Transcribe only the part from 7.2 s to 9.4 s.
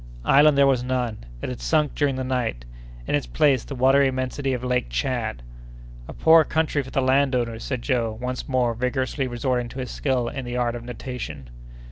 owners!" said Joe, once more vigorously